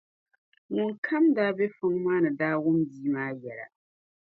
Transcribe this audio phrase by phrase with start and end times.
[0.73, 3.65] Ŋun kam daa be fɔŋ maa ni daa wum bia maa yɛla.